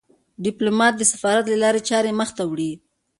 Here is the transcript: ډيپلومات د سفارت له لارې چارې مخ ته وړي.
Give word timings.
ډيپلومات 0.45 0.93
د 0.97 1.01
سفارت 1.11 1.45
له 1.49 1.57
لارې 1.63 1.81
چارې 1.89 2.11
مخ 2.19 2.29
ته 2.37 2.43
وړي. 2.51 2.71